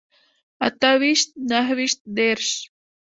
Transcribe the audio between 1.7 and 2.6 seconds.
ويشت دېرش